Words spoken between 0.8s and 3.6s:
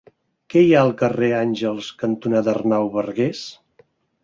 al carrer Àngels cantonada Arnau Bargués?